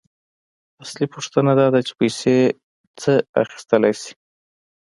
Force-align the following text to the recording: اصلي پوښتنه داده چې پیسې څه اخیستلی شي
اصلي 0.83 1.05
پوښتنه 1.13 1.51
داده 1.61 1.79
چې 1.87 1.93
پیسې 2.01 2.37
څه 3.01 3.13
اخیستلی 3.41 3.93
شي 4.01 4.13